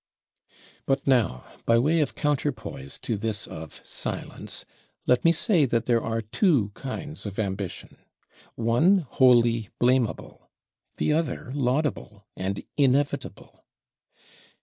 But 0.87 1.05
now, 1.05 1.45
by 1.67 1.77
way 1.77 1.99
of 2.01 2.15
counterpoise 2.15 2.97
to 3.01 3.17
this 3.17 3.45
of 3.45 3.81
Silence, 3.85 4.65
let 5.05 5.23
me 5.23 5.31
say 5.31 5.65
that 5.65 5.85
there 5.85 6.01
are 6.01 6.23
two 6.23 6.69
kinds 6.73 7.23
of 7.27 7.37
ambition: 7.37 7.97
one 8.55 9.05
wholly 9.07 9.69
blamable, 9.79 10.49
the 10.97 11.13
other 11.13 11.51
laudable 11.53 12.25
and 12.35 12.63
inevitable. 12.77 13.63